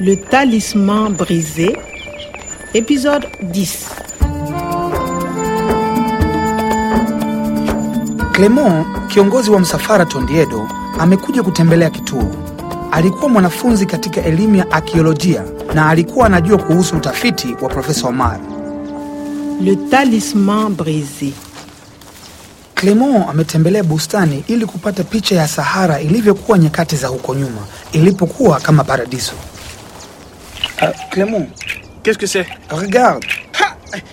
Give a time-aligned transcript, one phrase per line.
[0.00, 1.74] Le talisman brisé,
[2.74, 3.86] épisode 10.
[8.32, 12.34] Clement, kiongozi wa msafara Tondiedo, amekuja kutembelea kituo.
[12.92, 15.42] Alikuwa mwanafunzi katika elimu ya akiolojia
[15.74, 18.40] na alikuwa anajua kuhusu utafiti wa Profesa Omar.
[19.62, 21.32] Le talisman brisé.
[22.74, 27.60] Clement ametembelea bustani ili kupata picha ya Sahara ilivyokuwa nyakati za huko nyuma,
[27.92, 29.32] ilipokuwa kama paradiso.
[30.82, 31.46] Uh, Clement,
[32.02, 32.46] Qu'est-ce que c'est?
[32.70, 33.24] Regarde.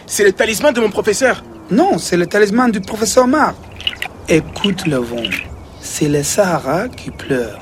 [0.08, 1.44] C'est le talisman de mon professeur.
[1.70, 3.54] Non, c'est le talisman du professeur Omar.
[4.28, 5.30] Écoute le vent.
[5.80, 7.60] C'est le Sahara qui pleure.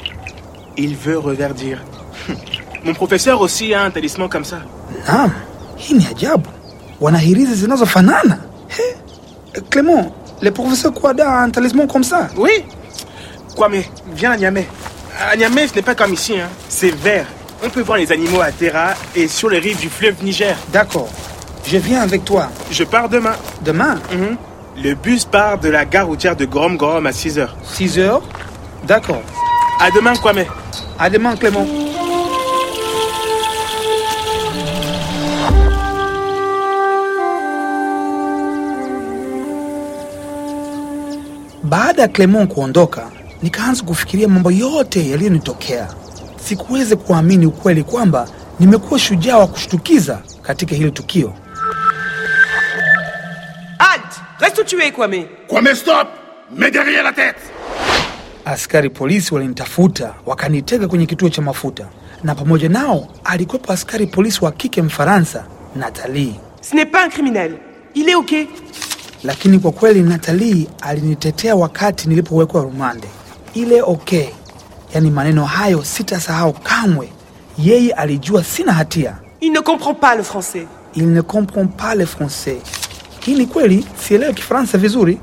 [0.78, 1.84] Il veut reverdir.
[2.86, 4.60] Mon professeur aussi a un talisman comme ça.
[5.08, 5.32] Naam,
[5.78, 6.50] hii ni ajabu.
[7.02, 8.38] Wana hirizi zinazofanana.
[8.70, 12.30] He, Clement, le professeur Kwada a un talisman comme ça.
[12.38, 12.64] Oui
[13.56, 13.84] Kwame,
[14.16, 14.66] viens à Niamey.
[15.20, 16.48] À Niamey, ce n'est pas comme ici, hein.
[16.70, 17.28] c'est vert.
[17.64, 20.58] On peut voir les animaux à Terra et sur les rives du fleuve Niger.
[20.74, 21.10] D'accord.
[21.66, 22.50] Je viens avec toi.
[22.72, 23.36] Je pars demain.
[23.64, 24.38] Demain, Mhm.
[24.84, 27.56] Le bus part de la gare routière de Grom Grom à 6 heures.
[27.64, 28.22] 6 heures?
[28.88, 29.22] D'accord.
[29.80, 30.46] À demain, Kwame.
[30.98, 31.68] À demain, Clément.
[41.64, 43.08] Baada ya Clement kuondoka,
[43.44, 45.88] nikaanza kufikiria mambo yote yaliyonitokea.
[46.46, 48.28] Sikuweza kuamini ukweli kwamba
[48.60, 51.34] nimekuwa shujaa wa kushtukiza katika hili tukio.
[53.78, 56.08] Halte Reste où tu es, Kwame Kwame, stop
[56.58, 57.36] Mets derrière la tête
[58.46, 61.88] Askari polisi walinitafuta wakanitega kwenye kituo cha mafuta,
[62.24, 66.36] na pamoja nao alikuwepo askari polisi wa kike Mfaransa, Nathalie.
[66.62, 67.58] Ce n'est pas un criminel.
[67.96, 68.48] Il est OK.
[69.24, 73.08] Lakini kwa kweli Nathalie alinitetea wakati nilipowekwa rumande.
[73.54, 74.26] Ile okay,
[74.94, 77.10] yaani maneno hayo sitasahau kamwe.
[77.58, 79.16] Yeye alijua sina hatia.
[79.42, 80.68] Il ne comprend pas le français.
[80.96, 82.58] Il ne comprend pas le français.
[83.26, 85.18] Hii ni kweli, sielewi Kifaransa vizuri.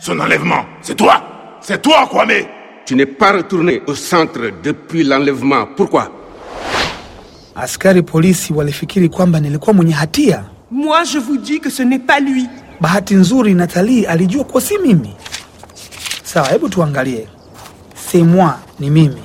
[0.00, 1.22] Son enlèvement, c'est toi
[1.60, 2.46] C'est toi, Kwame
[2.86, 5.66] Tu n'es pas retourné au centre depuis l'enlèvement.
[5.76, 6.10] Pourquoi?
[7.56, 10.44] Askari polisi walifikiri kwamba nilikuwa mwenye hatia.
[10.70, 12.46] Moi, je vous dis que ce n'est pas lui.
[12.80, 15.14] Bahati nzuri Nathalie alijua kuwa si mimi.
[16.28, 17.26] Sawa, hebu tuangalie.
[17.94, 19.16] C'est moi ni mimi,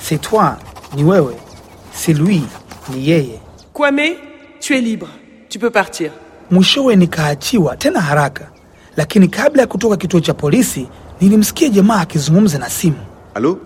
[0.00, 0.56] c'est toi
[0.96, 1.34] ni wewe,
[1.92, 2.42] c'est lui
[2.90, 3.38] ni yeye.
[3.74, 4.16] Kwame,
[4.58, 5.08] tu es libre.
[5.50, 6.12] Tu peux partir.
[6.50, 8.48] Mwishowe nikaachiwa tena haraka,
[8.96, 10.88] lakini kabla ya kutoka kituo cha polisi
[11.20, 12.96] nilimsikia jamaa akizungumza na simu.
[13.34, 13.58] Allô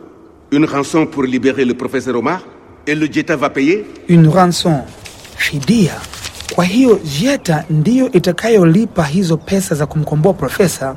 [0.51, 2.41] Une rançon pour libérer le professeur Omar
[2.87, 4.83] Et le Jeta va payer Une rançon,
[5.37, 5.93] fidia.
[6.55, 10.97] Kwa hiyo Jeta ndiyo itakayolipa hizo pesa za kumkomboa profesa.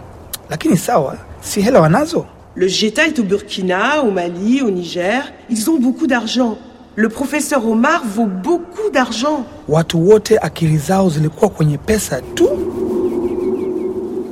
[0.49, 2.25] Lakini sawa, si hela wanazo?
[2.55, 5.21] Le Jeta est au Burkina, au Mali, au Niger.
[5.49, 6.57] Ils ont beaucoup d'argent.
[6.95, 9.45] Le professeur Omar vaut beaucoup d'argent.
[9.67, 12.49] Watu wote akili zao zilikuwa kwenye pesa tu.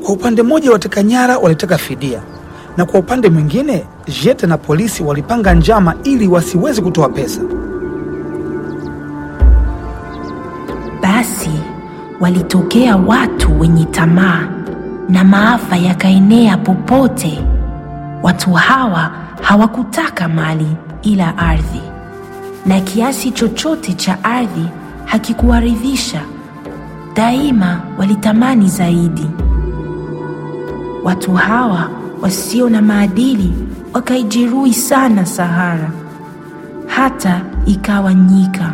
[0.06, 2.22] Kwa upande mmoja, wateka nyara walitaka fidia,
[2.78, 3.86] na kwa upande mwingine,
[4.24, 7.42] Jeta na polisi walipanga njama ili wasiweze kutoa pesa.
[11.02, 11.50] Basi
[12.20, 14.48] walitokea watu wenye tamaa
[15.10, 17.42] na maafa yakaenea popote.
[18.24, 19.12] Watu hawa
[19.42, 20.68] hawakutaka mali
[21.02, 21.82] ila ardhi,
[22.66, 24.66] na kiasi chochote cha ardhi
[25.06, 26.22] hakikuwaridhisha.
[27.16, 29.28] Daima walitamani zaidi.
[31.04, 31.90] Watu hawa
[32.22, 33.54] wasio na maadili
[33.94, 35.90] wakaijeruhi sana Sahara,
[36.88, 38.74] hata ikawa nyika.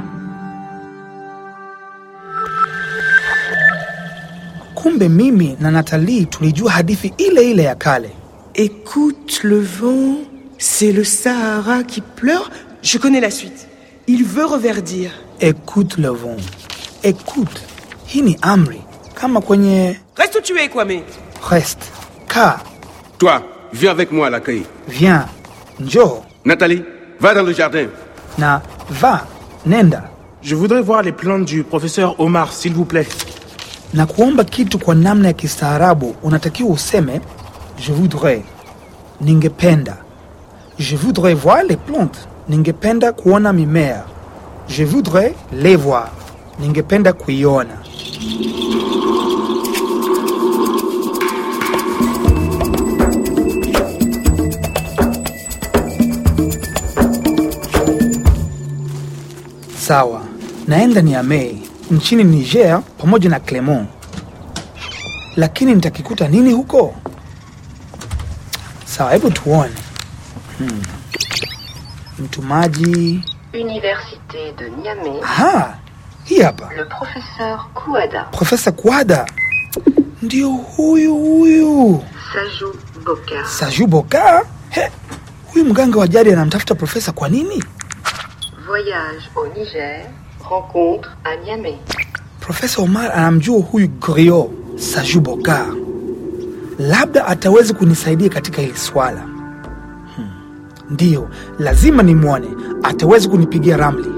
[4.81, 8.09] Kumbe mimi na Nathalie tulijua hadithi ile ile ya kale.
[8.55, 10.17] Écoute le vent,
[10.57, 12.49] c'est le Sahara qui pleure.
[12.81, 13.67] Je connais la suite.
[14.07, 15.11] Il veut reverdir.
[15.39, 16.37] Écoute le vent,
[17.03, 17.61] écoute.
[18.07, 18.81] Hii ni amri
[19.15, 21.03] kama kwenye Reste où tu es, Kwame.
[21.49, 21.91] reste,
[22.27, 22.59] kaa,
[23.17, 23.41] Toi,
[23.73, 24.63] viens avec moi à l'accueil.
[24.87, 25.25] viens,
[25.79, 26.83] njoo Nathalie,
[27.19, 27.87] va dans le jardin.
[28.37, 29.25] na va,
[29.65, 30.03] nenda
[30.43, 33.07] Je voudrais voir les plantes du professeur Omar, s'il vous plaît.
[33.93, 37.21] Na kuomba kitu kwa namna ya kistaarabu, unatakiwa useme
[37.87, 38.41] je voudrais,
[39.21, 39.97] ningependa.
[40.79, 44.03] Je voudrais voir les plantes, ningependa kuona mimea.
[44.67, 46.09] Je voudrais les voir,
[46.59, 47.77] ningependa kuiona.
[59.77, 60.21] Sawa,
[60.67, 61.57] naenda Niamey
[61.91, 63.89] nchini Niger pamoja na Clement,
[65.35, 66.95] lakini nitakikuta nini huko?
[68.85, 69.73] Sawa, hebu tuone.
[70.57, 70.81] Hmm.
[72.19, 73.23] Mtumaji.
[73.53, 75.77] Université de Niamey, Aha,
[76.23, 76.73] hii hapa.
[76.73, 79.25] le professeur Kouada, Profesa Kwada.
[80.21, 82.03] Ndio huyu huyu.
[82.33, 84.45] Saju Boka, Saju Boka.
[84.69, 84.91] He,
[85.53, 87.63] huyu mganga wa jadi anamtafuta profesa kwa nini?
[88.67, 90.05] voyage au Niger,
[90.49, 91.75] rencontre à Niamey.
[92.39, 95.65] Profesa Omar anamjua huyu grio sajuboka
[96.89, 99.19] Labda ataweza kunisaidia katika hili swala.
[100.15, 100.29] Hmm.
[100.89, 101.29] Ndiyo,
[101.59, 102.47] lazima nimwone.
[102.83, 104.11] Ataweza kunipigia ramli.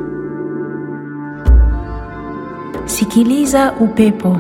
[2.86, 4.38] Sikiliza upepo.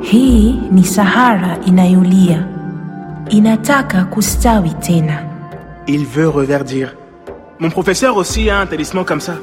[0.00, 2.46] Hii ni Sahara inayolia,
[3.28, 5.22] inataka kustawi tena.
[5.86, 6.88] Il veut reverdir.
[7.58, 9.34] Mon professeur aussi a un talisman comme ça.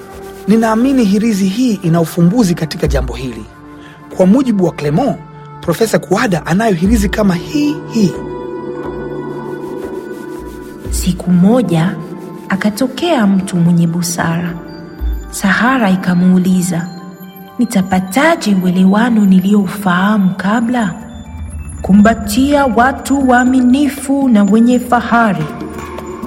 [0.47, 3.45] Ninaamini hirizi hii ina ufumbuzi katika jambo hili.
[4.17, 5.17] Kwa mujibu wa Clement,
[5.61, 8.11] Profesa Kuada anayo hirizi kama hii hii.
[10.89, 11.95] Siku moja
[12.49, 14.53] akatokea mtu mwenye busara.
[15.31, 16.87] Sahara ikamuuliza,
[17.59, 20.93] nitapataje uelewano niliyoufahamu kabla?
[21.81, 25.45] Kumbatia watu waaminifu na wenye fahari,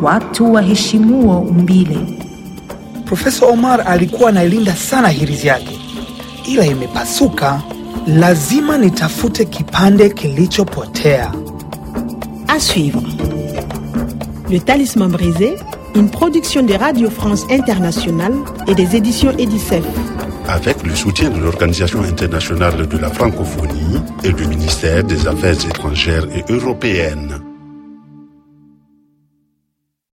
[0.02, 2.15] watu waheshimuo umbile.
[3.06, 5.78] Profesa Omar alikuwa anailinda sana hirizi yake,
[6.48, 7.60] ila imepasuka.
[8.06, 11.32] Lazima nitafute kipande kilichopotea.
[12.48, 13.00] À suivre.
[14.50, 15.56] Le Talisman brisé,
[15.94, 18.34] une production de Radio France Internationale
[18.68, 19.84] et des éditions Edicef.
[20.48, 26.26] Avec le soutien de l'Organisation internationale de la francophonie et du ministère des Affaires étrangères
[26.36, 27.40] et européennes.